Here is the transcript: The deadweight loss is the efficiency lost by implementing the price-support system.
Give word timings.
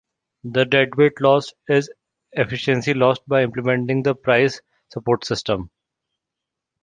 The 0.43 0.65
deadweight 0.65 1.21
loss 1.21 1.53
is 1.69 1.85
the 2.35 2.41
efficiency 2.41 2.95
lost 2.95 3.21
by 3.27 3.43
implementing 3.43 4.01
the 4.01 4.15
price-support 4.15 5.25
system. 5.25 5.69